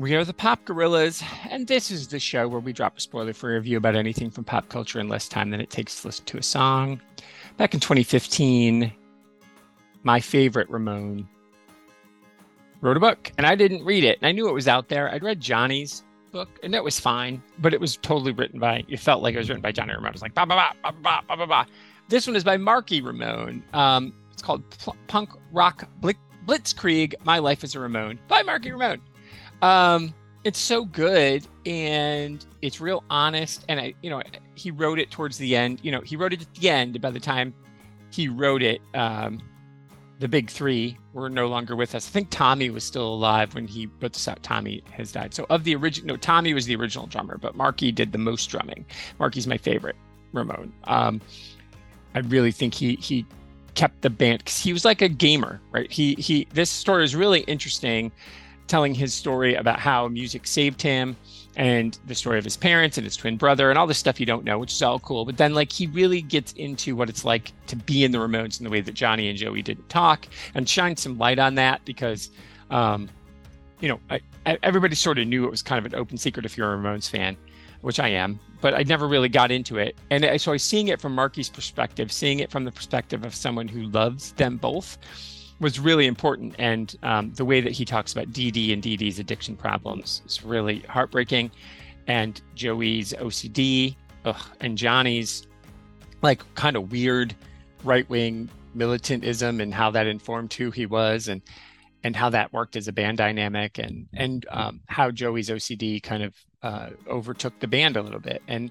[0.00, 3.34] We are the Pop Gorillas, and this is the show where we drop a spoiler
[3.34, 6.24] free review about anything from pop culture in less time than it takes to listen
[6.24, 7.02] to a song.
[7.58, 8.90] Back in 2015,
[10.02, 11.28] my favorite Ramone
[12.80, 14.16] wrote a book, and I didn't read it.
[14.22, 15.12] And I knew it was out there.
[15.12, 19.00] I'd read Johnny's book, and it was fine, but it was totally written by, it
[19.00, 20.08] felt like it was written by Johnny Ramone.
[20.08, 21.66] It was like, ba ba ba, ba ba ba ba.
[22.08, 23.62] This one is by Marky Ramone.
[23.74, 24.62] Um, it's called
[25.08, 25.86] Punk Rock
[26.46, 29.02] Blitzkrieg My Life as a Ramone by Marky Ramone.
[29.62, 33.64] Um, it's so good and it's real honest.
[33.68, 34.22] And I, you know,
[34.54, 35.80] he wrote it towards the end.
[35.82, 37.00] You know, he wrote it at the end.
[37.00, 37.54] By the time
[38.10, 39.40] he wrote it, um,
[40.18, 42.06] the big three were no longer with us.
[42.06, 44.42] I think Tommy was still alive when he wrote this out.
[44.42, 45.34] Tommy has died.
[45.34, 48.46] So of the original, no, Tommy was the original drummer, but Marky did the most
[48.46, 48.84] drumming.
[49.18, 49.96] Marky's my favorite
[50.32, 50.72] Ramone.
[50.84, 51.20] Um,
[52.14, 53.24] I really think he he
[53.74, 55.90] kept the band because he was like a gamer, right?
[55.90, 56.46] He he.
[56.52, 58.12] This story is really interesting
[58.70, 61.16] telling his story about how music saved him
[61.56, 64.24] and the story of his parents and his twin brother and all the stuff you
[64.24, 65.24] don't know, which is all cool.
[65.24, 68.60] But then, like, he really gets into what it's like to be in the Ramones
[68.60, 71.84] in the way that Johnny and Joey didn't talk and shine some light on that
[71.84, 72.30] because,
[72.70, 73.10] um,
[73.80, 76.46] you know, I, I, everybody sort of knew it was kind of an open secret
[76.46, 77.36] if you're a Ramones fan,
[77.80, 79.96] which I am, but I never really got into it.
[80.10, 83.34] And so I was seeing it from Marky's perspective, seeing it from the perspective of
[83.34, 84.96] someone who loves them both
[85.60, 86.54] was really important.
[86.58, 90.42] And um, the way that he talks about Dee and Dee Dee's addiction problems is
[90.42, 91.50] really heartbreaking.
[92.06, 93.94] And Joey's OCD
[94.24, 95.46] ugh, and Johnny's
[96.22, 97.34] like kind of weird
[97.84, 101.42] right wing militantism and how that informed who he was and
[102.02, 106.22] and how that worked as a band dynamic and and um, how Joey's OCD kind
[106.22, 108.70] of uh, overtook the band a little bit and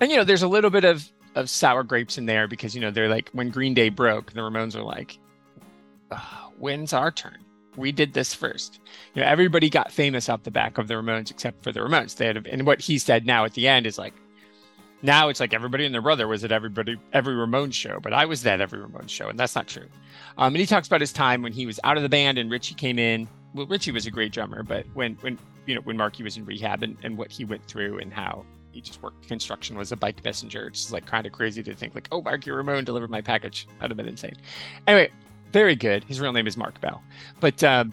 [0.00, 2.80] and you know there's a little bit of of sour grapes in there because you
[2.80, 5.18] know they're like when Green Day broke the Ramones are like
[6.58, 7.38] when's our turn?
[7.76, 8.80] We did this first.
[9.14, 12.16] You know, everybody got famous off the back of the Ramones except for the Ramones.
[12.16, 14.14] They had, and what he said now at the end is like,
[15.02, 18.26] now it's like everybody and their brother was at everybody every Ramones show, but I
[18.26, 19.86] was at every Ramones show, and that's not true.
[20.36, 22.50] Um, and he talks about his time when he was out of the band and
[22.50, 23.26] Richie came in.
[23.54, 26.44] Well, Richie was a great drummer, but when when you know when Marky was in
[26.44, 29.96] rehab and, and what he went through and how he just worked construction was a
[29.96, 30.66] bike messenger.
[30.66, 33.66] It's like kind of crazy to think like, oh, Marky Ramone delivered my package.
[33.78, 34.36] That'd have been insane.
[34.86, 35.10] Anyway,
[35.52, 36.04] very good.
[36.04, 37.02] His real name is Marc Bell.
[37.40, 37.84] But uh,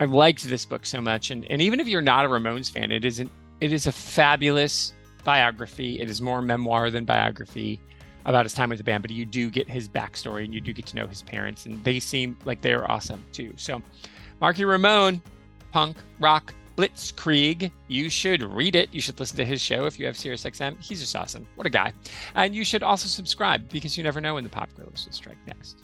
[0.00, 2.90] I liked this book so much, and and even if you're not a Ramones fan,
[2.90, 3.30] it isn't.
[3.60, 4.92] It is a fabulous
[5.24, 6.00] biography.
[6.00, 7.80] It is more memoir than biography
[8.26, 10.72] about his time with the band, but you do get his backstory and you do
[10.72, 13.52] get to know his parents, and they seem like they are awesome too.
[13.56, 13.82] So,
[14.40, 15.22] Marky Ramone,
[15.72, 17.70] punk rock Blitzkrieg.
[17.88, 18.92] You should read it.
[18.92, 20.82] You should listen to his show if you have SiriusXM.
[20.82, 21.46] He's just awesome.
[21.54, 21.92] What a guy.
[22.34, 25.38] And you should also subscribe because you never know when the Pop Gorillas will strike
[25.46, 25.82] next.